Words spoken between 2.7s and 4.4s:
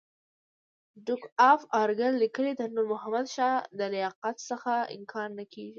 نور محمد شاه د لیاقت